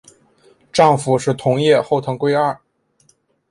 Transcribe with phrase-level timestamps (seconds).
[0.73, 2.57] 丈夫是同业后藤圭二。